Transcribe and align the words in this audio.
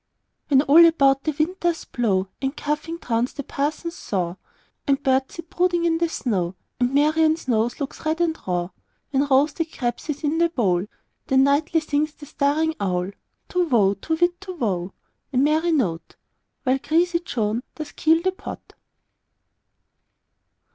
When 0.47 0.63
all 0.63 0.83
about 0.87 1.25
the 1.25 1.35
wind 1.37 1.59
doth 1.59 1.91
blow, 1.91 2.27
And 2.41 2.57
coughing 2.57 2.97
drowns 2.97 3.33
the 3.33 3.43
parson's 3.43 3.93
saw, 3.93 4.37
And 4.87 5.03
birds 5.03 5.35
sit 5.35 5.51
brooding 5.51 5.85
in 5.85 5.99
the 5.99 6.09
snow, 6.09 6.55
And 6.79 6.91
Marian's 6.91 7.47
nose 7.47 7.79
looks 7.79 8.03
red 8.03 8.19
and 8.19 8.35
raw; 8.47 8.69
When 9.11 9.27
roasted 9.27 9.71
crabs 9.71 10.07
hiss 10.07 10.23
in 10.23 10.39
the 10.39 10.49
bowl—Then 10.49 11.43
nightly 11.43 11.81
sings 11.81 12.13
the 12.13 12.25
staring 12.25 12.73
owlTu 12.79 13.69
whoo! 13.69 13.93
To 13.93 14.15
whit, 14.15 14.41
Tu 14.41 14.53
whoo! 14.55 14.91
A 15.31 15.37
merry 15.37 15.71
note! 15.71 16.15
While 16.63 16.79
greasy 16.79 17.19
Joan 17.19 17.61
doth 17.75 17.95
keel 17.95 18.23
the 18.23 18.31
pot. 18.31 18.73